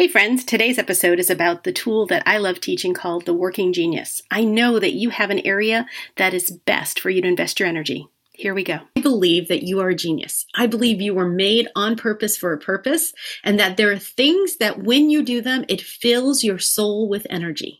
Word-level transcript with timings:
Hey 0.00 0.08
friends, 0.08 0.44
today's 0.44 0.78
episode 0.78 1.18
is 1.18 1.28
about 1.28 1.64
the 1.64 1.74
tool 1.74 2.06
that 2.06 2.22
I 2.24 2.38
love 2.38 2.58
teaching 2.58 2.94
called 2.94 3.26
the 3.26 3.34
Working 3.34 3.74
Genius. 3.74 4.22
I 4.30 4.44
know 4.44 4.78
that 4.78 4.94
you 4.94 5.10
have 5.10 5.28
an 5.28 5.40
area 5.40 5.86
that 6.16 6.32
is 6.32 6.50
best 6.50 6.98
for 6.98 7.10
you 7.10 7.20
to 7.20 7.28
invest 7.28 7.60
your 7.60 7.68
energy. 7.68 8.08
Here 8.32 8.54
we 8.54 8.64
go. 8.64 8.78
I 8.96 9.02
believe 9.02 9.48
that 9.48 9.62
you 9.62 9.78
are 9.80 9.90
a 9.90 9.94
genius. 9.94 10.46
I 10.54 10.68
believe 10.68 11.02
you 11.02 11.12
were 11.12 11.28
made 11.28 11.68
on 11.76 11.96
purpose 11.96 12.38
for 12.38 12.54
a 12.54 12.58
purpose, 12.58 13.12
and 13.44 13.60
that 13.60 13.76
there 13.76 13.92
are 13.92 13.98
things 13.98 14.56
that 14.56 14.82
when 14.82 15.10
you 15.10 15.22
do 15.22 15.42
them, 15.42 15.66
it 15.68 15.82
fills 15.82 16.42
your 16.42 16.58
soul 16.58 17.06
with 17.06 17.26
energy. 17.28 17.79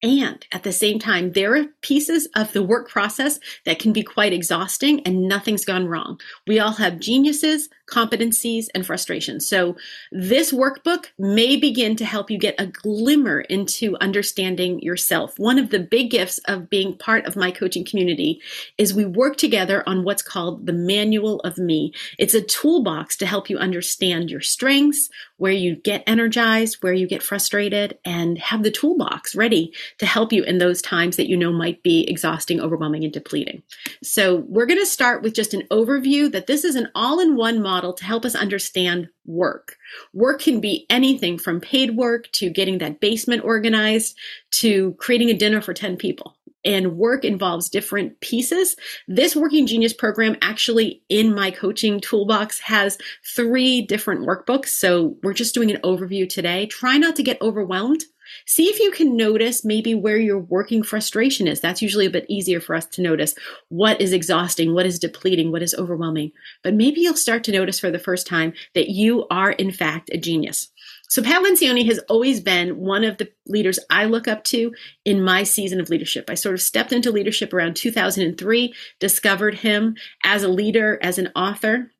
And 0.00 0.46
at 0.52 0.62
the 0.62 0.72
same 0.72 1.00
time, 1.00 1.32
there 1.32 1.56
are 1.56 1.64
pieces 1.82 2.28
of 2.36 2.52
the 2.52 2.62
work 2.62 2.88
process 2.88 3.40
that 3.64 3.80
can 3.80 3.92
be 3.92 4.04
quite 4.04 4.32
exhausting 4.32 5.00
and 5.00 5.26
nothing's 5.26 5.64
gone 5.64 5.88
wrong. 5.88 6.20
We 6.46 6.60
all 6.60 6.72
have 6.72 7.00
geniuses, 7.00 7.68
competencies, 7.90 8.66
and 8.76 8.86
frustrations. 8.86 9.48
So 9.48 9.76
this 10.12 10.52
workbook 10.52 11.06
may 11.18 11.56
begin 11.56 11.96
to 11.96 12.04
help 12.04 12.30
you 12.30 12.38
get 12.38 12.54
a 12.60 12.66
glimmer 12.66 13.40
into 13.40 13.96
understanding 14.00 14.80
yourself. 14.80 15.36
One 15.36 15.58
of 15.58 15.70
the 15.70 15.80
big 15.80 16.10
gifts 16.10 16.38
of 16.46 16.70
being 16.70 16.96
part 16.96 17.26
of 17.26 17.34
my 17.34 17.50
coaching 17.50 17.84
community 17.84 18.40
is 18.76 18.94
we 18.94 19.04
work 19.04 19.36
together 19.36 19.82
on 19.88 20.04
what's 20.04 20.22
called 20.22 20.66
the 20.66 20.72
manual 20.72 21.40
of 21.40 21.58
me. 21.58 21.92
It's 22.18 22.34
a 22.34 22.42
toolbox 22.42 23.16
to 23.16 23.26
help 23.26 23.50
you 23.50 23.58
understand 23.58 24.30
your 24.30 24.42
strengths, 24.42 25.10
where 25.38 25.52
you 25.52 25.76
get 25.76 26.04
energized, 26.06 26.78
where 26.82 26.92
you 26.92 27.06
get 27.06 27.22
frustrated, 27.22 27.98
and 28.04 28.38
have 28.38 28.62
the 28.62 28.70
toolbox 28.70 29.34
ready 29.34 29.72
to 29.98 30.06
help 30.06 30.32
you 30.32 30.42
in 30.44 30.58
those 30.58 30.82
times 30.82 31.16
that 31.16 31.28
you 31.28 31.36
know 31.36 31.52
might 31.52 31.82
be 31.82 32.08
exhausting, 32.08 32.60
overwhelming, 32.60 33.04
and 33.04 33.12
depleting. 33.12 33.62
So, 34.02 34.44
we're 34.48 34.66
going 34.66 34.80
to 34.80 34.86
start 34.86 35.22
with 35.22 35.34
just 35.34 35.54
an 35.54 35.62
overview 35.70 36.30
that 36.32 36.46
this 36.46 36.64
is 36.64 36.76
an 36.76 36.88
all 36.94 37.20
in 37.20 37.36
one 37.36 37.62
model 37.62 37.92
to 37.94 38.04
help 38.04 38.24
us 38.24 38.34
understand 38.34 39.08
work. 39.26 39.76
Work 40.12 40.40
can 40.40 40.60
be 40.60 40.86
anything 40.90 41.38
from 41.38 41.60
paid 41.60 41.96
work 41.96 42.30
to 42.32 42.50
getting 42.50 42.78
that 42.78 43.00
basement 43.00 43.44
organized 43.44 44.16
to 44.50 44.94
creating 44.94 45.30
a 45.30 45.34
dinner 45.34 45.60
for 45.60 45.74
10 45.74 45.96
people 45.96 46.34
and 46.64 46.96
work 46.96 47.24
involves 47.24 47.68
different 47.68 48.20
pieces. 48.20 48.76
This 49.06 49.36
Working 49.36 49.66
Genius 49.66 49.92
program 49.92 50.36
actually 50.42 51.02
in 51.08 51.34
my 51.34 51.50
coaching 51.50 52.00
toolbox 52.00 52.58
has 52.60 52.98
three 53.34 53.82
different 53.82 54.26
workbooks. 54.26 54.68
So 54.68 55.16
we're 55.22 55.34
just 55.34 55.54
doing 55.54 55.70
an 55.70 55.80
overview 55.82 56.28
today. 56.28 56.66
Try 56.66 56.98
not 56.98 57.16
to 57.16 57.22
get 57.22 57.40
overwhelmed. 57.40 58.02
See 58.46 58.68
if 58.68 58.80
you 58.80 58.90
can 58.90 59.16
notice 59.16 59.64
maybe 59.64 59.94
where 59.94 60.18
your 60.18 60.38
working 60.38 60.82
frustration 60.82 61.46
is. 61.46 61.60
That's 61.60 61.82
usually 61.82 62.06
a 62.06 62.10
bit 62.10 62.26
easier 62.28 62.60
for 62.60 62.74
us 62.74 62.86
to 62.86 63.02
notice 63.02 63.34
what 63.68 64.00
is 64.00 64.12
exhausting, 64.12 64.74
what 64.74 64.86
is 64.86 64.98
depleting, 64.98 65.52
what 65.52 65.62
is 65.62 65.74
overwhelming. 65.74 66.32
But 66.62 66.74
maybe 66.74 67.00
you'll 67.00 67.16
start 67.16 67.44
to 67.44 67.52
notice 67.52 67.80
for 67.80 67.90
the 67.90 67.98
first 67.98 68.26
time 68.26 68.52
that 68.74 68.90
you 68.90 69.26
are, 69.30 69.52
in 69.52 69.70
fact, 69.70 70.10
a 70.12 70.18
genius. 70.18 70.68
So 71.08 71.22
Pat 71.22 71.42
Lencioni 71.42 71.86
has 71.86 71.98
always 72.10 72.40
been 72.40 72.76
one 72.76 73.02
of 73.02 73.16
the 73.16 73.30
leaders 73.46 73.78
I 73.88 74.04
look 74.04 74.28
up 74.28 74.44
to 74.44 74.74
in 75.06 75.22
my 75.22 75.42
season 75.42 75.80
of 75.80 75.88
leadership. 75.88 76.28
I 76.28 76.34
sort 76.34 76.54
of 76.54 76.60
stepped 76.60 76.92
into 76.92 77.10
leadership 77.10 77.54
around 77.54 77.76
2003, 77.76 78.74
discovered 79.00 79.54
him 79.54 79.96
as 80.22 80.42
a 80.42 80.48
leader, 80.48 80.98
as 81.02 81.18
an 81.18 81.30
author, 81.34 81.90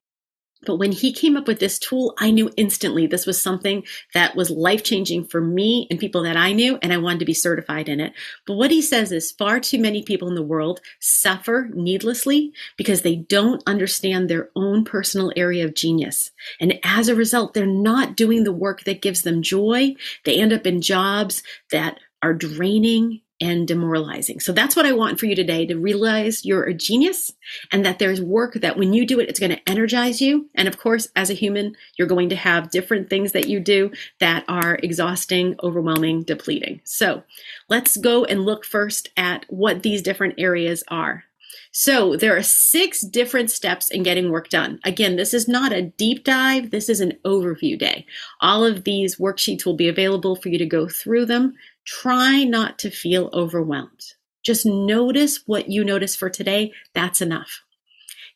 but 0.66 0.76
when 0.76 0.92
he 0.92 1.12
came 1.12 1.36
up 1.36 1.46
with 1.46 1.60
this 1.60 1.78
tool, 1.78 2.14
I 2.18 2.30
knew 2.30 2.50
instantly 2.56 3.06
this 3.06 3.26
was 3.26 3.40
something 3.40 3.84
that 4.14 4.34
was 4.34 4.50
life 4.50 4.82
changing 4.82 5.26
for 5.26 5.40
me 5.40 5.86
and 5.90 6.00
people 6.00 6.22
that 6.24 6.36
I 6.36 6.52
knew, 6.52 6.78
and 6.82 6.92
I 6.92 6.98
wanted 6.98 7.20
to 7.20 7.24
be 7.24 7.34
certified 7.34 7.88
in 7.88 8.00
it. 8.00 8.12
But 8.46 8.54
what 8.54 8.70
he 8.70 8.82
says 8.82 9.12
is 9.12 9.32
far 9.32 9.60
too 9.60 9.78
many 9.78 10.02
people 10.02 10.28
in 10.28 10.34
the 10.34 10.42
world 10.42 10.80
suffer 10.98 11.70
needlessly 11.72 12.52
because 12.76 13.02
they 13.02 13.16
don't 13.16 13.62
understand 13.66 14.28
their 14.28 14.50
own 14.56 14.84
personal 14.84 15.32
area 15.36 15.64
of 15.64 15.74
genius. 15.74 16.32
And 16.60 16.78
as 16.82 17.08
a 17.08 17.14
result, 17.14 17.54
they're 17.54 17.66
not 17.66 18.16
doing 18.16 18.44
the 18.44 18.52
work 18.52 18.84
that 18.84 19.02
gives 19.02 19.22
them 19.22 19.42
joy. 19.42 19.94
They 20.24 20.40
end 20.40 20.52
up 20.52 20.66
in 20.66 20.80
jobs 20.80 21.42
that 21.70 22.00
are 22.22 22.34
draining 22.34 23.20
and 23.40 23.68
demoralizing. 23.68 24.40
So 24.40 24.52
that's 24.52 24.74
what 24.74 24.86
I 24.86 24.92
want 24.92 25.20
for 25.20 25.26
you 25.26 25.34
today 25.34 25.66
to 25.66 25.78
realize 25.78 26.44
you're 26.44 26.64
a 26.64 26.74
genius 26.74 27.32
and 27.70 27.84
that 27.84 27.98
there's 27.98 28.20
work 28.20 28.54
that 28.54 28.76
when 28.76 28.92
you 28.92 29.06
do 29.06 29.20
it, 29.20 29.28
it's 29.28 29.38
going 29.38 29.52
to 29.52 29.68
energize 29.68 30.20
you. 30.20 30.48
And 30.54 30.66
of 30.66 30.78
course, 30.78 31.08
as 31.14 31.30
a 31.30 31.34
human, 31.34 31.76
you're 31.96 32.08
going 32.08 32.28
to 32.30 32.36
have 32.36 32.70
different 32.70 33.08
things 33.08 33.32
that 33.32 33.48
you 33.48 33.60
do 33.60 33.92
that 34.18 34.44
are 34.48 34.78
exhausting, 34.82 35.56
overwhelming, 35.62 36.22
depleting. 36.22 36.80
So 36.84 37.22
let's 37.68 37.96
go 37.96 38.24
and 38.24 38.44
look 38.44 38.64
first 38.64 39.10
at 39.16 39.46
what 39.48 39.82
these 39.82 40.02
different 40.02 40.34
areas 40.38 40.82
are. 40.88 41.24
So 41.70 42.16
there 42.16 42.36
are 42.36 42.42
six 42.42 43.02
different 43.02 43.50
steps 43.50 43.90
in 43.90 44.02
getting 44.02 44.30
work 44.30 44.48
done. 44.48 44.80
Again, 44.84 45.16
this 45.16 45.34
is 45.34 45.48
not 45.48 45.72
a 45.72 45.82
deep 45.82 46.24
dive. 46.24 46.70
This 46.70 46.88
is 46.88 47.00
an 47.00 47.12
overview 47.24 47.78
day. 47.78 48.06
All 48.40 48.64
of 48.64 48.84
these 48.84 49.16
worksheets 49.16 49.64
will 49.64 49.76
be 49.76 49.88
available 49.88 50.34
for 50.34 50.48
you 50.48 50.58
to 50.58 50.66
go 50.66 50.88
through 50.88 51.26
them. 51.26 51.54
Try 51.88 52.44
not 52.44 52.78
to 52.80 52.90
feel 52.90 53.30
overwhelmed. 53.32 54.12
Just 54.42 54.66
notice 54.66 55.40
what 55.46 55.70
you 55.70 55.82
notice 55.82 56.14
for 56.14 56.28
today. 56.28 56.74
That's 56.92 57.22
enough. 57.22 57.64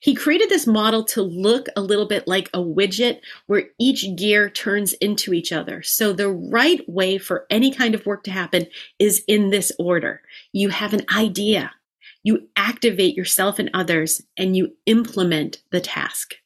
He 0.00 0.14
created 0.14 0.48
this 0.48 0.66
model 0.66 1.04
to 1.04 1.20
look 1.20 1.68
a 1.76 1.82
little 1.82 2.06
bit 2.06 2.26
like 2.26 2.48
a 2.54 2.60
widget 2.60 3.20
where 3.46 3.64
each 3.78 4.06
gear 4.16 4.48
turns 4.48 4.94
into 4.94 5.34
each 5.34 5.52
other. 5.52 5.82
So 5.82 6.14
the 6.14 6.30
right 6.30 6.80
way 6.88 7.18
for 7.18 7.46
any 7.50 7.70
kind 7.70 7.94
of 7.94 8.06
work 8.06 8.24
to 8.24 8.30
happen 8.30 8.68
is 8.98 9.22
in 9.28 9.50
this 9.50 9.70
order. 9.78 10.22
You 10.52 10.70
have 10.70 10.94
an 10.94 11.04
idea, 11.14 11.72
you 12.22 12.48
activate 12.56 13.16
yourself 13.16 13.58
and 13.58 13.68
others, 13.74 14.22
and 14.34 14.56
you 14.56 14.76
implement 14.86 15.62
the 15.70 15.80
task. 15.80 16.36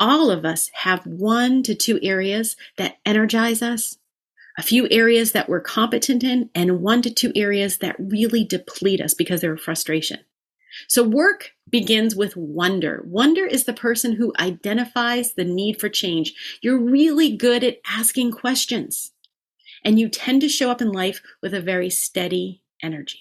All 0.00 0.28
of 0.32 0.44
us 0.44 0.70
have 0.74 1.06
one 1.06 1.62
to 1.62 1.76
two 1.76 2.00
areas 2.02 2.56
that 2.78 2.96
energize 3.06 3.62
us 3.62 3.96
a 4.58 4.62
few 4.62 4.88
areas 4.90 5.32
that 5.32 5.48
we're 5.48 5.60
competent 5.60 6.22
in, 6.22 6.50
and 6.54 6.80
one 6.80 7.02
to 7.02 7.10
two 7.10 7.32
areas 7.34 7.78
that 7.78 7.96
really 7.98 8.44
deplete 8.44 9.00
us 9.00 9.14
because 9.14 9.40
they're 9.40 9.54
a 9.54 9.58
frustration. 9.58 10.20
So 10.88 11.02
work 11.02 11.52
begins 11.68 12.16
with 12.16 12.36
wonder. 12.36 13.02
Wonder 13.06 13.46
is 13.46 13.64
the 13.64 13.72
person 13.72 14.12
who 14.12 14.32
identifies 14.38 15.34
the 15.34 15.44
need 15.44 15.80
for 15.80 15.88
change. 15.88 16.34
You're 16.62 16.78
really 16.78 17.36
good 17.36 17.64
at 17.64 17.80
asking 17.86 18.32
questions, 18.32 19.12
and 19.84 19.98
you 19.98 20.08
tend 20.08 20.40
to 20.42 20.48
show 20.48 20.70
up 20.70 20.80
in 20.80 20.92
life 20.92 21.20
with 21.42 21.54
a 21.54 21.60
very 21.60 21.90
steady 21.90 22.62
energy. 22.82 23.20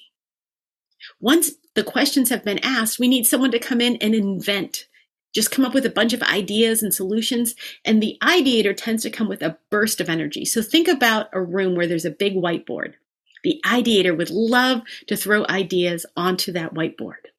Once 1.20 1.52
the 1.74 1.84
questions 1.84 2.30
have 2.30 2.44
been 2.44 2.60
asked, 2.60 3.00
we 3.00 3.08
need 3.08 3.26
someone 3.26 3.52
to 3.52 3.60
come 3.60 3.82
in 3.82 3.96
and 3.98 4.14
invent 4.14 4.88
just 5.34 5.52
come 5.52 5.66
up 5.66 5.74
with 5.74 5.86
a 5.86 5.90
bunch 5.90 6.14
of 6.14 6.22
ideas 6.24 6.84
and 6.84 6.94
solutions. 6.94 7.56
And 7.86 8.02
the 8.02 8.18
ideator 8.22 8.76
tends 8.76 9.04
to 9.04 9.10
come 9.10 9.30
with 9.30 9.42
a 9.42 9.58
burst 9.70 10.02
of 10.02 10.10
energy. 10.10 10.46
So 10.46 10.62
think 10.62 10.88
about 10.88 11.30
a 11.34 11.42
room 11.42 11.76
where 11.76 11.88
there's 11.88 12.06
a 12.06 12.12
big 12.12 12.36
whiteboard. 12.36 12.94
The 13.44 13.62
ideator 13.66 14.16
would 14.16 14.30
love 14.30 14.82
to 15.08 15.16
throw 15.16 15.46
ideas 15.50 16.06
onto 16.16 16.52
that 16.52 16.74
whiteboard. 16.74 17.32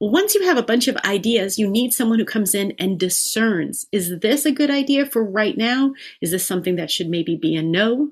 Well, 0.00 0.10
once 0.10 0.34
you 0.34 0.42
have 0.44 0.56
a 0.56 0.62
bunch 0.62 0.88
of 0.88 0.96
ideas, 0.98 1.58
you 1.58 1.68
need 1.68 1.92
someone 1.92 2.18
who 2.18 2.24
comes 2.24 2.54
in 2.54 2.72
and 2.78 2.98
discerns 2.98 3.86
is 3.92 4.20
this 4.20 4.44
a 4.44 4.52
good 4.52 4.70
idea 4.70 5.06
for 5.06 5.24
right 5.24 5.56
now? 5.56 5.94
Is 6.20 6.30
this 6.30 6.46
something 6.46 6.76
that 6.76 6.90
should 6.90 7.08
maybe 7.08 7.36
be 7.36 7.54
a 7.56 7.62
no? 7.62 8.10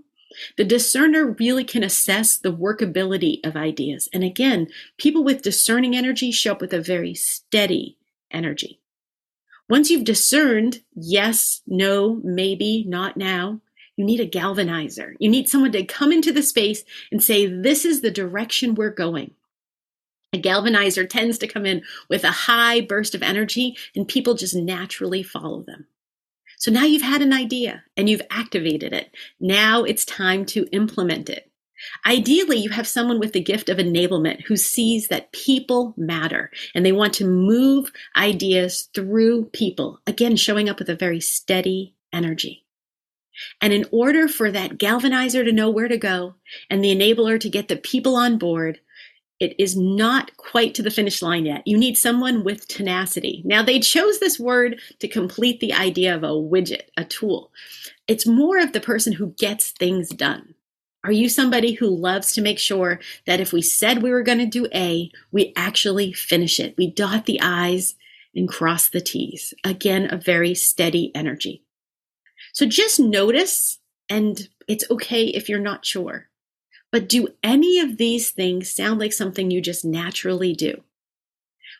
The 0.57 0.65
discerner 0.65 1.37
really 1.39 1.65
can 1.65 1.85
assess 1.85 2.37
the 2.37 2.53
workability 2.53 3.45
of 3.47 3.57
ideas. 3.57 4.09
And 4.13 4.25
again, 4.25 4.69
people 4.99 5.25
with 5.25 5.43
discerning 5.43 5.97
energy 5.97 6.31
show 6.33 6.53
up 6.53 6.61
with 6.61 6.73
a 6.73 6.81
very 6.81 7.15
steady 7.15 7.99
energy. 8.31 8.81
Once 9.69 9.91
you've 9.91 10.05
discerned 10.05 10.83
yes, 10.95 11.63
no, 11.67 12.21
maybe, 12.23 12.85
not 12.87 13.17
now, 13.17 13.61
you 13.97 14.05
need 14.05 14.21
a 14.21 14.29
galvanizer. 14.29 15.15
You 15.19 15.31
need 15.31 15.49
someone 15.49 15.73
to 15.73 15.85
come 15.85 16.13
into 16.13 16.33
the 16.33 16.43
space 16.43 16.85
and 17.11 17.23
say, 17.23 17.47
this 17.47 17.85
is 17.85 18.01
the 18.01 18.11
direction 18.11 18.75
we're 18.75 18.91
going. 18.91 19.33
A 20.33 20.41
galvanizer 20.41 21.09
tends 21.09 21.39
to 21.39 21.47
come 21.47 21.65
in 21.65 21.83
with 22.09 22.25
a 22.25 22.31
high 22.31 22.81
burst 22.81 23.15
of 23.15 23.23
energy 23.23 23.77
and 23.95 24.07
people 24.07 24.35
just 24.35 24.55
naturally 24.55 25.23
follow 25.23 25.63
them. 25.63 25.87
So 26.59 26.71
now 26.71 26.85
you've 26.85 27.03
had 27.03 27.23
an 27.23 27.33
idea 27.33 27.85
and 27.97 28.09
you've 28.09 28.23
activated 28.31 28.93
it. 28.93 29.15
Now 29.39 29.85
it's 29.85 30.05
time 30.05 30.44
to 30.47 30.67
implement 30.73 31.31
it. 31.31 31.50
Ideally, 32.07 32.59
you 32.59 32.71
have 32.71 32.87
someone 32.87 33.19
with 33.19 33.33
the 33.33 33.43
gift 33.43 33.69
of 33.69 33.79
enablement 33.79 34.43
who 34.43 34.57
sees 34.57 35.09
that 35.09 35.33
people 35.33 35.95
matter 35.97 36.51
and 36.75 36.85
they 36.85 36.93
want 36.93 37.15
to 37.15 37.27
move 37.27 37.93
ideas 38.17 38.89
through 38.95 39.47
people, 39.47 40.01
again, 40.07 40.37
showing 40.37 40.69
up 40.69 40.79
with 40.79 40.89
a 40.89 40.97
very 40.97 41.21
steady 41.21 41.95
energy. 42.13 42.65
And 43.61 43.73
in 43.73 43.85
order 43.91 44.29
for 44.29 44.51
that 44.53 44.79
galvanizer 44.79 45.45
to 45.45 45.53
know 45.53 45.71
where 45.71 45.89
to 45.89 45.99
go 45.99 46.35
and 46.71 46.85
the 46.85 46.95
enabler 46.95 47.41
to 47.41 47.49
get 47.49 47.69
the 47.69 47.77
people 47.77 48.15
on 48.17 48.39
board, 48.39 48.79
it 49.41 49.59
is 49.59 49.77
not 49.77 50.37
quite 50.37 50.75
to 50.75 50.83
the 50.83 50.91
finish 50.91 51.21
line 51.21 51.45
yet. 51.45 51.67
You 51.67 51.77
need 51.77 51.99
someone 51.99 52.45
with 52.45 52.69
tenacity. 52.69 53.43
Now, 53.45 53.63
they 53.63 53.81
chose 53.81 54.21
this 54.21 54.39
word 54.39 54.81
to 55.01 55.09
complete 55.09 55.59
the 55.59 55.75
idea 55.75 56.15
of 56.15 56.23
a 56.23 56.29
widget, 56.29 56.83
a 56.97 57.05
tool. 57.05 57.51
It's 58.07 58.27
more 58.27 58.59
of 58.59 58.73
the 58.73 58.81
person 58.81 59.13
who 59.13 59.35
gets 59.39 59.73
things 59.73 60.11
done. 60.11 60.54
Are 61.05 61.12
you 61.12 61.29
somebody 61.29 61.73
who 61.73 61.87
loves 61.87 62.33
to 62.33 62.41
make 62.43 62.59
sure 62.59 62.99
that 63.27 63.39
if 63.39 63.53
we 63.53 63.61
said 63.61 64.03
we 64.03 64.11
were 64.11 64.23
going 64.23 64.39
to 64.39 64.47
do 64.47 64.67
A, 64.75 65.11
we 65.31 65.53
actually 65.55 66.12
finish 66.15 66.59
it? 66.59 66.75
We 66.79 66.91
dot 66.91 67.27
the 67.27 67.41
I's 67.43 67.95
and 68.35 68.49
cross 68.49 68.89
the 68.89 69.03
T's. 69.03 69.53
Again, 69.62 70.09
a 70.11 70.17
very 70.17 70.55
steady 70.55 71.12
energy. 71.15 71.62
So 72.55 72.67
just 72.67 72.99
notice 72.99 73.79
And 74.09 74.49
it's 74.69 74.85
okay 74.91 75.27
if 75.27 75.49
you're 75.49 75.59
not 75.59 75.85
sure. 75.85 76.29
But 76.93 77.09
do 77.09 77.29
any 77.43 77.81
of 77.81 77.97
these 77.97 78.31
things 78.31 78.71
sound 78.71 79.00
like 79.00 79.12
something 79.12 79.50
you 79.50 79.61
just 79.61 79.85
naturally 79.85 80.55
do? 80.55 80.83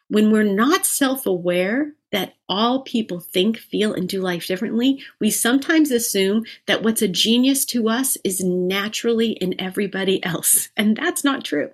When 0.09 0.31
we're 0.31 0.43
not 0.43 0.87
self 0.87 1.27
aware 1.27 1.93
that 2.15 2.35
all 2.49 2.83
people 2.83 3.19
think, 3.19 3.59
feel, 3.59 3.93
and 3.93 4.09
do 4.09 4.21
life 4.21 4.47
differently, 4.47 5.03
we 5.19 5.31
sometimes 5.31 5.91
assume 5.91 6.45
that 6.67 6.85
what's 6.85 7.03
a 7.03 7.09
genius 7.09 7.65
to 7.65 7.89
us 7.89 8.17
is 8.23 8.41
naturally 8.41 9.33
in 9.33 9.61
everybody 9.61 10.25
else. 10.25 10.69
And 10.77 10.97
that's 10.97 11.25
not 11.25 11.45
true. 11.45 11.71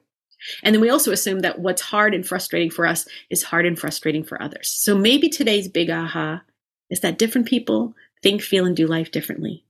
And 0.62 0.74
then 0.74 0.80
we 0.80 0.88
also 0.88 1.12
assume 1.12 1.40
that 1.40 1.58
what's 1.58 1.82
hard 1.82 2.14
and 2.14 2.26
frustrating 2.26 2.70
for 2.70 2.86
us 2.86 3.06
is 3.28 3.42
hard 3.42 3.66
and 3.66 3.78
frustrating 3.78 4.24
for 4.24 4.42
others. 4.42 4.68
So 4.70 4.96
maybe 4.96 5.28
today's 5.28 5.68
big 5.68 5.90
aha 5.90 6.40
is 6.88 7.00
that 7.00 7.18
different 7.18 7.46
people 7.46 7.94
think, 8.22 8.40
feel, 8.40 8.64
and 8.64 8.74
do 8.74 8.86
life 8.86 9.10
differently. 9.10 9.66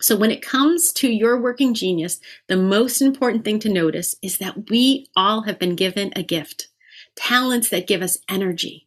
So 0.00 0.14
when 0.14 0.30
it 0.30 0.42
comes 0.42 0.92
to 0.92 1.08
your 1.08 1.40
working 1.40 1.74
genius, 1.74 2.20
the 2.46 2.56
most 2.56 3.02
important 3.02 3.44
thing 3.44 3.58
to 3.60 3.68
notice 3.68 4.14
is 4.22 4.38
that 4.38 4.70
we 4.70 5.08
all 5.16 5.42
have 5.42 5.58
been 5.58 5.74
given 5.74 6.12
a 6.14 6.22
gift, 6.22 6.68
talents 7.16 7.68
that 7.70 7.88
give 7.88 8.00
us 8.00 8.18
energy. 8.28 8.86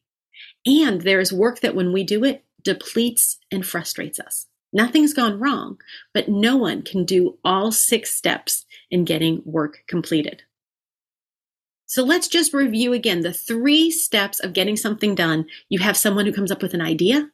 And 0.67 1.01
there 1.01 1.21
is 1.21 1.31
work 1.31 1.61
that 1.61 1.75
when 1.75 1.93
we 1.93 2.03
do 2.03 2.25
it, 2.25 2.43
depletes 2.61 3.37
and 3.49 3.65
frustrates 3.65 4.19
us. 4.19 4.47
Nothing's 4.73 5.13
gone 5.13 5.39
wrong, 5.39 5.77
but 6.13 6.27
no 6.27 6.57
one 6.57 6.81
can 6.81 7.05
do 7.05 7.37
all 7.45 7.71
six 7.71 8.13
steps 8.13 8.65
in 8.91 9.05
getting 9.05 9.41
work 9.45 9.83
completed. 9.87 10.43
So 11.85 12.03
let's 12.03 12.27
just 12.27 12.53
review 12.53 12.91
again 12.91 13.21
the 13.21 13.31
three 13.31 13.89
steps 13.89 14.41
of 14.41 14.51
getting 14.51 14.75
something 14.75 15.15
done. 15.15 15.45
You 15.69 15.79
have 15.79 15.95
someone 15.95 16.25
who 16.25 16.33
comes 16.33 16.51
up 16.51 16.61
with 16.61 16.73
an 16.73 16.81
idea. 16.81 17.29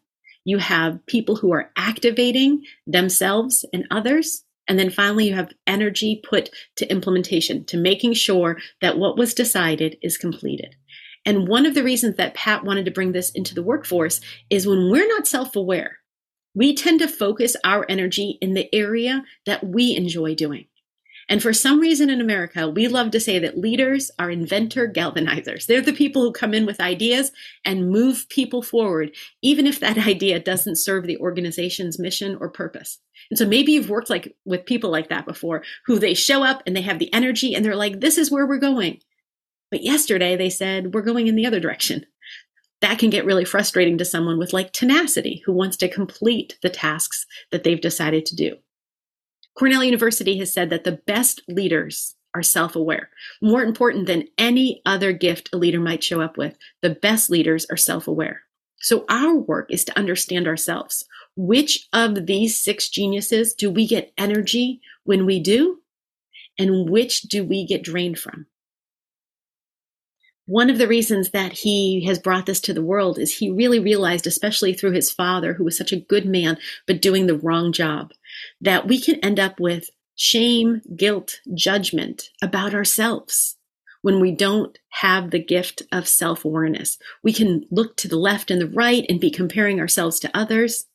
You 0.45 0.59
have 0.59 1.03
people 1.07 1.37
who 1.37 1.51
are 1.51 1.71
activating 1.75 2.63
themselves 2.85 3.65
and 3.73 3.87
others. 3.89 4.43
And 4.67 4.77
then 4.77 4.91
finally, 4.91 5.27
you 5.27 5.33
have 5.33 5.53
energy 5.65 6.21
put 6.23 6.51
to 6.75 6.89
implementation, 6.91 7.65
to 7.65 7.77
making 7.77 8.13
sure 8.13 8.59
that 8.79 8.99
what 8.99 9.17
was 9.17 9.33
decided 9.33 9.97
is 10.03 10.17
completed. 10.17 10.75
And 11.25 11.47
one 11.47 11.65
of 11.65 11.73
the 11.73 11.83
reasons 11.83 12.17
that 12.17 12.33
Pat 12.33 12.63
wanted 12.63 12.85
to 12.85 12.91
bring 12.91 13.11
this 13.11 13.31
into 13.31 13.55
the 13.55 13.63
workforce 13.63 14.19
is 14.49 14.67
when 14.67 14.89
we're 14.89 15.07
not 15.07 15.27
self 15.27 15.55
aware, 15.55 15.99
we 16.55 16.75
tend 16.75 16.99
to 16.99 17.07
focus 17.07 17.55
our 17.63 17.85
energy 17.89 18.37
in 18.41 18.53
the 18.53 18.73
area 18.73 19.23
that 19.45 19.65
we 19.65 19.95
enjoy 19.95 20.35
doing. 20.35 20.67
And 21.29 21.41
for 21.41 21.53
some 21.53 21.79
reason 21.79 22.09
in 22.09 22.19
America, 22.19 22.67
we 22.67 22.87
love 22.87 23.11
to 23.11 23.19
say 23.19 23.39
that 23.39 23.57
leaders 23.57 24.11
are 24.19 24.29
inventor 24.29 24.87
galvanizers. 24.87 25.65
They're 25.65 25.81
the 25.81 25.93
people 25.93 26.21
who 26.21 26.33
come 26.33 26.53
in 26.53 26.65
with 26.65 26.81
ideas 26.81 27.31
and 27.63 27.89
move 27.89 28.27
people 28.29 28.61
forward, 28.61 29.11
even 29.41 29.65
if 29.65 29.79
that 29.79 29.97
idea 30.07 30.39
doesn't 30.39 30.75
serve 30.75 31.05
the 31.05 31.17
organization's 31.17 31.97
mission 31.97 32.37
or 32.39 32.49
purpose. 32.49 32.99
And 33.29 33.37
so 33.37 33.47
maybe 33.47 33.71
you've 33.71 33.89
worked 33.89 34.09
like 34.09 34.35
with 34.43 34.65
people 34.65 34.89
like 34.89 35.09
that 35.09 35.25
before, 35.25 35.63
who 35.85 35.97
they 35.97 36.13
show 36.13 36.43
up 36.43 36.61
and 36.65 36.75
they 36.75 36.81
have 36.81 36.99
the 36.99 37.13
energy 37.13 37.55
and 37.55 37.63
they're 37.63 37.75
like, 37.75 38.01
this 38.01 38.17
is 38.17 38.29
where 38.29 38.45
we're 38.45 38.57
going. 38.57 38.99
But 39.73 39.81
yesterday 39.81 40.35
they 40.35 40.51
said, 40.51 40.93
we're 40.93 41.01
going 41.01 41.25
in 41.25 41.33
the 41.33 41.47
other 41.47 41.59
direction 41.59 42.05
that 42.81 42.99
can 42.99 43.09
get 43.09 43.25
really 43.25 43.43
frustrating 43.43 43.97
to 43.97 44.05
someone 44.05 44.37
with 44.37 44.53
like 44.53 44.71
tenacity 44.71 45.41
who 45.47 45.51
wants 45.51 45.77
to 45.77 45.89
complete 45.89 46.59
the 46.61 46.69
tasks 46.69 47.25
that 47.51 47.63
they've 47.63 47.81
decided 47.81 48.23
to 48.27 48.35
do. 48.35 48.57
Cornell 49.57 49.83
University 49.83 50.37
has 50.37 50.53
said 50.53 50.69
that 50.69 50.83
the 50.83 50.99
best 51.07 51.41
leaders 51.47 52.13
are 52.35 52.43
self 52.43 52.75
aware. 52.75 53.09
More 53.41 53.63
important 53.63 54.05
than 54.05 54.27
any 54.37 54.83
other 54.85 55.11
gift 55.11 55.49
a 55.51 55.57
leader 55.57 55.79
might 55.79 56.03
show 56.03 56.21
up 56.21 56.37
with, 56.37 56.55
the 56.83 56.91
best 56.91 57.31
leaders 57.31 57.65
are 57.71 57.75
self 57.75 58.07
aware. 58.07 58.41
So 58.77 59.05
our 59.09 59.33
work 59.33 59.71
is 59.71 59.83
to 59.85 59.97
understand 59.97 60.47
ourselves. 60.47 61.03
Which 61.35 61.87
of 61.93 62.27
these 62.27 62.61
six 62.61 62.89
geniuses 62.89 63.55
do 63.55 63.71
we 63.71 63.87
get 63.87 64.13
energy 64.19 64.81
when 65.03 65.25
we 65.25 65.39
do? 65.39 65.79
And 66.59 66.91
which 66.91 67.23
do 67.23 67.43
we 67.43 67.65
get 67.65 67.81
drained 67.81 68.19
from? 68.19 68.45
One 70.45 70.69
of 70.69 70.77
the 70.77 70.87
reasons 70.87 71.29
that 71.29 71.53
he 71.53 72.05
has 72.05 72.19
brought 72.19 72.45
this 72.45 72.59
to 72.61 72.73
the 72.73 72.81
world 72.81 73.17
is 73.17 73.37
he 73.37 73.49
really 73.49 73.79
realized, 73.79 74.27
especially 74.27 74.73
through 74.73 74.91
his 74.91 75.11
father, 75.11 75.53
who 75.53 75.63
was 75.63 75.77
such 75.77 75.93
a 75.93 75.99
good 75.99 76.25
man, 76.25 76.57
but 76.85 77.01
doing 77.01 77.27
the 77.27 77.37
wrong 77.37 77.71
job, 77.71 78.11
that 78.59 78.87
we 78.87 78.99
can 78.99 79.15
end 79.21 79.39
up 79.39 79.59
with 79.59 79.89
shame, 80.15 80.81
guilt, 80.95 81.39
judgment 81.53 82.29
about 82.41 82.73
ourselves 82.73 83.57
when 84.01 84.19
we 84.19 84.31
don't 84.31 84.77
have 84.89 85.31
the 85.31 85.43
gift 85.43 85.81
of 85.91 86.07
self 86.07 86.43
awareness. 86.45 86.97
We 87.23 87.33
can 87.33 87.65
look 87.71 87.95
to 87.97 88.07
the 88.07 88.17
left 88.17 88.51
and 88.51 88.61
the 88.61 88.67
right 88.67 89.05
and 89.09 89.19
be 89.19 89.31
comparing 89.31 89.79
ourselves 89.79 90.19
to 90.21 90.37
others. 90.37 90.85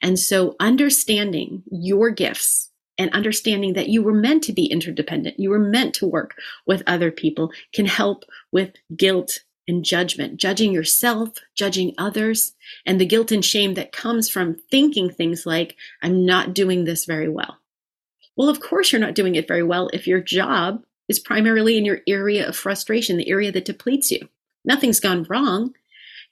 And 0.00 0.18
so 0.18 0.54
understanding 0.60 1.64
your 1.70 2.10
gifts 2.10 2.70
and 2.98 3.10
understanding 3.12 3.72
that 3.74 3.88
you 3.88 4.02
were 4.02 4.12
meant 4.12 4.44
to 4.44 4.52
be 4.52 4.66
interdependent, 4.66 5.38
you 5.38 5.50
were 5.50 5.58
meant 5.58 5.94
to 5.94 6.06
work 6.06 6.34
with 6.66 6.82
other 6.86 7.10
people 7.10 7.52
can 7.72 7.86
help 7.86 8.24
with 8.50 8.72
guilt 8.94 9.40
and 9.68 9.84
judgment, 9.84 10.38
judging 10.38 10.72
yourself, 10.72 11.30
judging 11.54 11.94
others, 11.96 12.54
and 12.84 13.00
the 13.00 13.06
guilt 13.06 13.30
and 13.32 13.44
shame 13.44 13.74
that 13.74 13.92
comes 13.92 14.28
from 14.28 14.56
thinking 14.70 15.10
things 15.10 15.46
like, 15.46 15.76
I'm 16.02 16.26
not 16.26 16.54
doing 16.54 16.84
this 16.84 17.04
very 17.04 17.28
well. 17.28 17.58
Well, 18.36 18.48
of 18.48 18.60
course, 18.60 18.92
you're 18.92 19.00
not 19.00 19.14
doing 19.14 19.34
it 19.34 19.48
very 19.48 19.62
well 19.62 19.88
if 19.92 20.06
your 20.06 20.20
job 20.20 20.84
is 21.08 21.18
primarily 21.18 21.76
in 21.76 21.84
your 21.84 22.00
area 22.08 22.48
of 22.48 22.56
frustration, 22.56 23.16
the 23.16 23.30
area 23.30 23.52
that 23.52 23.64
depletes 23.64 24.10
you. 24.10 24.28
Nothing's 24.64 25.00
gone 25.00 25.26
wrong. 25.28 25.74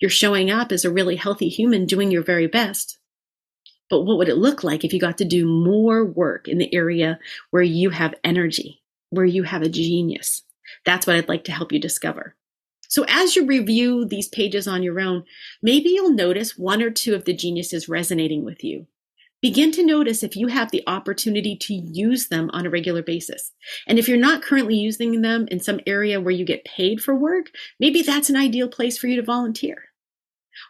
You're 0.00 0.10
showing 0.10 0.50
up 0.50 0.72
as 0.72 0.84
a 0.84 0.90
really 0.90 1.16
healthy 1.16 1.48
human 1.48 1.84
doing 1.84 2.10
your 2.10 2.22
very 2.22 2.46
best. 2.46 2.98
But 3.90 4.02
what 4.02 4.16
would 4.18 4.28
it 4.28 4.38
look 4.38 4.64
like 4.64 4.84
if 4.84 4.92
you 4.92 5.00
got 5.00 5.18
to 5.18 5.24
do 5.24 5.44
more 5.46 6.04
work 6.04 6.48
in 6.48 6.58
the 6.58 6.72
area 6.72 7.18
where 7.50 7.62
you 7.62 7.90
have 7.90 8.14
energy, 8.24 8.82
where 9.10 9.26
you 9.26 9.42
have 9.42 9.62
a 9.62 9.68
genius? 9.68 10.42
That's 10.86 11.06
what 11.06 11.16
I'd 11.16 11.28
like 11.28 11.44
to 11.44 11.52
help 11.52 11.72
you 11.72 11.80
discover. 11.80 12.36
So 12.88 13.04
as 13.08 13.36
you 13.36 13.46
review 13.46 14.04
these 14.04 14.28
pages 14.28 14.66
on 14.66 14.82
your 14.82 15.00
own, 15.00 15.24
maybe 15.62 15.90
you'll 15.90 16.12
notice 16.12 16.56
one 16.56 16.82
or 16.82 16.90
two 16.90 17.14
of 17.14 17.24
the 17.24 17.34
geniuses 17.34 17.88
resonating 17.88 18.44
with 18.44 18.64
you. 18.64 18.86
Begin 19.42 19.72
to 19.72 19.86
notice 19.86 20.22
if 20.22 20.36
you 20.36 20.48
have 20.48 20.70
the 20.70 20.82
opportunity 20.86 21.56
to 21.56 21.74
use 21.74 22.28
them 22.28 22.50
on 22.52 22.66
a 22.66 22.70
regular 22.70 23.02
basis. 23.02 23.52
And 23.86 23.98
if 23.98 24.06
you're 24.06 24.18
not 24.18 24.42
currently 24.42 24.74
using 24.74 25.22
them 25.22 25.48
in 25.50 25.60
some 25.60 25.80
area 25.86 26.20
where 26.20 26.32
you 26.32 26.44
get 26.44 26.64
paid 26.64 27.00
for 27.00 27.14
work, 27.14 27.46
maybe 27.78 28.02
that's 28.02 28.28
an 28.28 28.36
ideal 28.36 28.68
place 28.68 28.98
for 28.98 29.06
you 29.06 29.16
to 29.16 29.22
volunteer. 29.22 29.89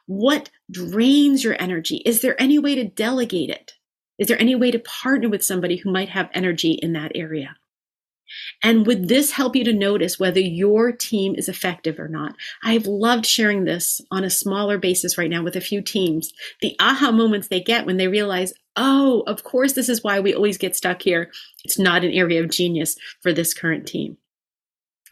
What 0.06 0.50
drains 0.70 1.44
your 1.44 1.56
energy? 1.60 1.96
Is 2.06 2.20
there 2.20 2.40
any 2.40 2.58
way 2.58 2.74
to 2.74 2.84
delegate 2.84 3.50
it? 3.50 3.74
Is 4.18 4.28
there 4.28 4.40
any 4.40 4.54
way 4.54 4.70
to 4.70 4.78
partner 4.78 5.28
with 5.28 5.44
somebody 5.44 5.76
who 5.76 5.90
might 5.90 6.10
have 6.10 6.28
energy 6.34 6.72
in 6.72 6.92
that 6.92 7.12
area? 7.14 7.56
And 8.62 8.86
would 8.86 9.08
this 9.08 9.32
help 9.32 9.56
you 9.56 9.64
to 9.64 9.72
notice 9.72 10.18
whether 10.18 10.40
your 10.40 10.92
team 10.92 11.34
is 11.34 11.48
effective 11.48 11.98
or 11.98 12.08
not? 12.08 12.34
I've 12.62 12.86
loved 12.86 13.26
sharing 13.26 13.64
this 13.64 14.00
on 14.10 14.24
a 14.24 14.30
smaller 14.30 14.78
basis 14.78 15.18
right 15.18 15.30
now 15.30 15.42
with 15.42 15.56
a 15.56 15.60
few 15.60 15.82
teams. 15.82 16.32
The 16.60 16.76
aha 16.78 17.10
moments 17.10 17.48
they 17.48 17.60
get 17.60 17.86
when 17.86 17.96
they 17.96 18.08
realize, 18.08 18.52
oh, 18.76 19.24
of 19.26 19.42
course, 19.42 19.72
this 19.72 19.88
is 19.88 20.04
why 20.04 20.20
we 20.20 20.34
always 20.34 20.58
get 20.58 20.76
stuck 20.76 21.02
here. 21.02 21.30
It's 21.64 21.78
not 21.78 22.04
an 22.04 22.12
area 22.12 22.42
of 22.42 22.50
genius 22.50 22.96
for 23.20 23.32
this 23.32 23.54
current 23.54 23.86
team. 23.86 24.16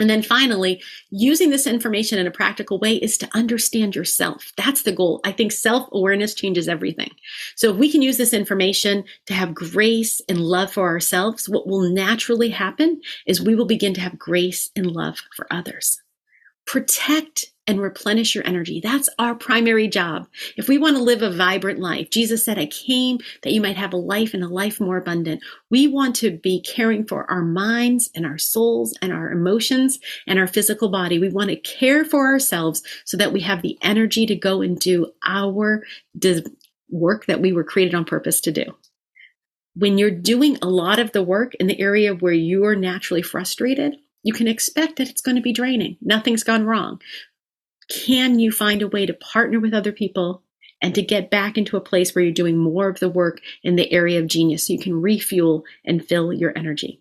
And 0.01 0.09
then 0.09 0.23
finally, 0.23 0.81
using 1.11 1.51
this 1.51 1.67
information 1.67 2.19
in 2.19 2.27
a 2.27 2.31
practical 2.31 2.79
way 2.79 2.97
is 2.97 3.19
to 3.19 3.29
understand 3.35 3.97
yourself. 3.97 4.53
That's 4.57 4.83
the 4.83 4.93
goal. 4.93 5.21
I 5.25 5.33
think 5.33 5.51
self 5.51 5.89
awareness 5.93 6.35
changes 6.35 6.69
everything. 6.69 7.11
So 7.57 7.71
if 7.71 7.77
we 7.77 7.91
can 7.91 8.03
use 8.03 8.17
this 8.17 8.33
information 8.33 9.05
to 9.27 9.35
have 9.35 9.55
grace 9.55 10.21
and 10.29 10.41
love 10.41 10.73
for 10.73 10.87
ourselves, 10.87 11.49
what 11.49 11.67
will 11.67 11.91
naturally 11.91 12.51
happen 12.51 13.01
is 13.27 13.41
we 13.41 13.57
will 13.57 13.67
begin 13.67 13.95
to 13.95 14.01
have 14.01 14.19
grace 14.19 14.71
and 14.77 14.87
love 14.87 15.23
for 15.35 15.47
others. 15.51 16.01
Protect 16.67 17.47
and 17.69 17.81
replenish 17.81 18.35
your 18.35 18.45
energy. 18.47 18.81
That's 18.81 19.09
our 19.19 19.35
primary 19.35 19.87
job. 19.87 20.27
If 20.57 20.67
we 20.67 20.79
want 20.79 20.97
to 20.97 21.03
live 21.03 21.23
a 21.23 21.31
vibrant 21.31 21.79
life, 21.79 22.11
Jesus 22.11 22.45
said, 22.45 22.59
I 22.59 22.67
came 22.67 23.19
that 23.43 23.53
you 23.53 23.61
might 23.61 23.77
have 23.77 23.93
a 23.93 23.99
life 23.99 24.35
and 24.35 24.43
a 24.43 24.49
life 24.49 24.81
more 24.81 24.97
abundant. 24.97 25.43
We 25.71 25.87
want 25.87 26.17
to 26.17 26.37
be 26.37 26.63
caring 26.63 27.07
for 27.07 27.31
our 27.31 27.43
minds 27.43 28.11
and 28.15 28.27
our 28.27 28.39
souls 28.39 28.97
and 29.03 29.13
our 29.13 29.31
emotions 29.31 30.01
and 30.27 30.39
our 30.39 30.47
physical 30.47 30.89
body. 30.89 31.19
We 31.19 31.29
want 31.29 31.51
to 31.51 31.57
care 31.57 32.05
for 32.05 32.27
ourselves 32.27 32.83
so 33.05 33.19
that 33.19 33.33
we 33.33 33.43
have 33.43 33.63
the 33.63 33.79
energy 33.83 34.27
to 34.27 34.35
go 34.35 34.63
and 34.63 34.79
do 34.79 35.13
our 35.25 35.83
work 36.89 37.27
that 37.27 37.41
we 37.41 37.53
were 37.53 37.65
created 37.65 37.95
on 37.95 38.07
purpose 38.07 38.41
to 38.41 38.51
do. 38.51 38.65
When 39.75 39.99
you're 39.99 40.11
doing 40.11 40.57
a 40.63 40.69
lot 40.69 40.99
of 40.99 41.13
the 41.13 41.23
work 41.23 41.55
in 41.57 41.67
the 41.67 41.79
area 41.79 42.15
where 42.15 42.33
you 42.33 42.65
are 42.65 42.75
naturally 42.75 43.23
frustrated, 43.23 43.97
you 44.25 44.33
can 44.33 44.49
expect 44.49 44.97
that 44.97 45.09
it's 45.09 45.21
going 45.21 45.37
to 45.37 45.43
be 45.43 45.53
draining. 45.53 45.99
Nothing's 46.01 46.43
gone 46.43 46.65
wrong. 46.65 47.01
Can 47.91 48.39
you 48.39 48.53
find 48.53 48.83
a 48.83 48.89
way 48.89 49.07
to 49.07 49.15
partner 49.15 49.61
with 49.61 49.75
other 49.75 49.93
people 49.93 50.43
and 50.81 50.95
to 50.95 51.03
get 51.03 51.31
back 51.31 51.59
into 51.59 51.77
a 51.77 51.81
place 51.81 52.15
where 52.15 52.25
you're 52.25 52.33
doing 52.33 52.57
more 52.57 52.89
of 52.89 53.01
the 53.01 53.09
work 53.09 53.41
in 53.63 53.77
the 53.77 53.91
area 53.93 54.19
of 54.19 54.27
genius 54.27 54.67
so 54.67 54.73
you 54.73 54.79
can 54.79 55.01
refuel 55.01 55.65
and 55.85 56.05
fill 56.05 56.33
your 56.33 56.53
energy? 56.57 57.01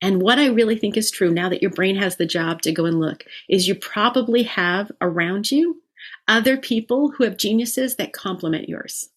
And 0.00 0.22
what 0.22 0.38
I 0.38 0.46
really 0.46 0.76
think 0.76 0.96
is 0.96 1.10
true 1.10 1.30
now 1.30 1.48
that 1.48 1.62
your 1.62 1.72
brain 1.72 1.96
has 1.96 2.16
the 2.16 2.26
job 2.26 2.62
to 2.62 2.72
go 2.72 2.84
and 2.84 3.00
look 3.00 3.24
is 3.48 3.66
you 3.66 3.74
probably 3.74 4.44
have 4.44 4.92
around 5.00 5.50
you 5.50 5.82
other 6.28 6.56
people 6.56 7.10
who 7.10 7.24
have 7.24 7.36
geniuses 7.36 7.96
that 7.96 8.12
complement 8.12 8.68
yours. 8.68 9.10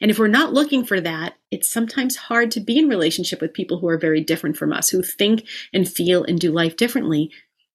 And 0.00 0.10
if 0.10 0.18
we're 0.18 0.28
not 0.28 0.52
looking 0.52 0.84
for 0.84 1.00
that, 1.00 1.34
it's 1.50 1.68
sometimes 1.68 2.14
hard 2.14 2.50
to 2.52 2.60
be 2.60 2.78
in 2.78 2.88
relationship 2.88 3.40
with 3.40 3.54
people 3.54 3.78
who 3.78 3.88
are 3.88 3.98
very 3.98 4.20
different 4.20 4.56
from 4.56 4.72
us, 4.72 4.90
who 4.90 5.02
think 5.02 5.44
and 5.72 5.88
feel 5.88 6.22
and 6.24 6.38
do 6.38 6.52
life 6.52 6.76
differently 6.76 7.30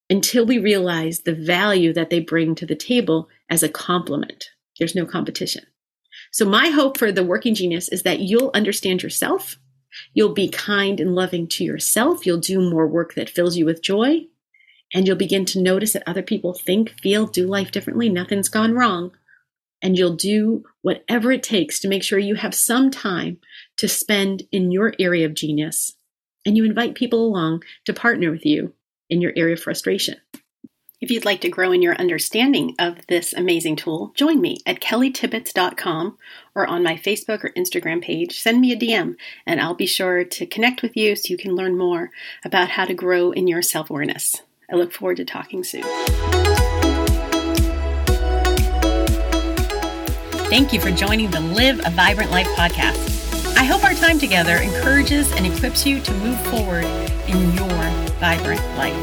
until 0.10 0.46
we 0.46 0.58
realize 0.58 1.20
the 1.20 1.36
value 1.36 1.94
that 1.94 2.10
they 2.10 2.20
bring 2.20 2.56
to 2.56 2.66
the 2.66 2.76
table 2.76 3.30
as 3.50 3.64
a 3.64 3.70
complement. 3.70 4.50
There's 4.80 4.96
no 4.96 5.06
competition. 5.06 5.66
So 6.32 6.46
my 6.46 6.70
hope 6.70 6.98
for 6.98 7.12
the 7.12 7.24
working 7.24 7.56
genius 7.56 7.90
is 7.90 8.04
that 8.04 8.20
you'll 8.20 8.52
understand 8.54 9.04
yourself. 9.04 9.58
You'll 10.14 10.34
be 10.34 10.50
kind 10.50 11.00
and 11.00 11.16
loving 11.16 11.48
to 11.50 11.64
yourself. 11.64 12.26
You'll 12.26 12.40
do 12.40 12.70
more 12.70 12.88
work 12.88 13.16
that 13.16 13.30
fills 13.30 13.58
you 13.58 13.66
with 13.66 13.82
joy. 13.82 14.28
And 14.94 15.06
you'll 15.06 15.18
begin 15.18 15.46
to 15.46 15.62
notice 15.62 15.94
that 15.94 16.08
other 16.08 16.22
people 16.22 16.54
think, 16.54 16.92
feel, 17.02 17.26
do 17.28 17.46
life 17.46 17.72
differently. 17.72 18.08
Nothing's 18.08 18.50
gone 18.50 18.74
wrong 18.74 19.12
and 19.82 19.98
you'll 19.98 20.16
do 20.16 20.64
whatever 20.82 21.32
it 21.32 21.44
takes 21.44 21.80
to 21.80 21.88
make 21.88 22.04
sure 22.04 22.20
you 22.20 22.36
have 22.36 22.56
some 22.56 22.90
time 22.90 23.38
to 23.78 23.88
spend 23.88 24.44
in 24.52 24.72
your 24.72 24.94
area 25.00 25.26
of 25.26 25.34
genius. 25.34 25.94
And 26.46 26.56
you 26.56 26.66
invite 26.66 26.96
people 26.96 27.26
along 27.26 27.64
to 27.86 27.94
partner 27.94 28.32
with 28.32 28.46
you 28.46 28.74
in 29.10 29.22
your 29.22 29.34
area 29.36 29.54
of 29.54 29.62
frustration. 29.62 30.16
If 31.00 31.12
you'd 31.12 31.26
like 31.26 31.42
to 31.42 31.50
grow 31.50 31.72
in 31.72 31.84
your 31.84 31.96
understanding 31.96 32.74
of 32.80 33.06
this 33.08 33.32
amazing 33.32 33.76
tool, 33.76 34.14
join 34.16 34.42
me 34.42 34.58
at 34.66 34.82
kellytibbitts.com 34.82 36.18
or 36.56 36.66
on 36.66 36.82
my 36.82 36.96
Facebook 36.96 37.44
or 37.44 37.52
Instagram 37.52 38.02
page. 38.02 38.40
Send 38.40 38.60
me 38.62 38.72
a 38.72 38.76
DM 38.76 39.16
and 39.46 39.62
I'll 39.62 39.76
be 39.76 39.86
sure 39.86 40.24
to 40.24 40.46
connect 40.48 40.82
with 40.82 40.98
you 40.98 41.16
so 41.16 41.28
you 41.30 41.38
can 41.38 41.56
learn 41.56 41.78
more 41.78 42.10
about 42.44 42.70
how 42.70 42.86
to 42.86 42.96
grow 42.96 43.30
in 43.32 43.48
your 43.48 43.62
self 43.62 43.92
awareness. 43.92 44.42
I 44.72 44.76
look 44.76 44.92
forward 44.92 45.18
to 45.18 45.26
talking 45.26 45.64
soon. 45.64 45.84
Thank 50.50 50.74
you 50.74 50.80
for 50.80 50.92
joining 50.92 51.30
the 51.30 51.42
Live 51.42 51.80
a 51.86 51.92
Vibrant 51.92 52.32
Life 52.32 52.48
podcast. 52.56 53.17
I 53.58 53.64
hope 53.64 53.84
our 53.84 53.96
time 53.96 54.20
together 54.20 54.58
encourages 54.58 55.32
and 55.32 55.48
equips 55.48 55.84
you 55.84 56.00
to 56.00 56.14
move 56.14 56.40
forward 56.48 56.86
in 57.28 57.54
your 57.56 57.68
vibrant 58.20 58.62
life. 58.78 58.94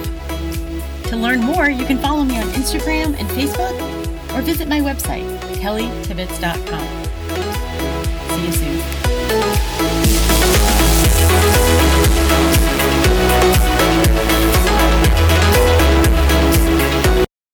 To 1.08 1.16
learn 1.16 1.40
more, 1.40 1.68
you 1.68 1.84
can 1.84 1.98
follow 1.98 2.22
me 2.22 2.38
on 2.38 2.46
Instagram 2.50 3.18
and 3.18 3.28
Facebook 3.30 3.74
or 4.32 4.42
visit 4.42 4.68
my 4.68 4.78
website, 4.78 5.26
kellytibbitts.com. 5.56 7.04
See 8.30 8.46
you 8.46 8.52
soon. 8.52 8.73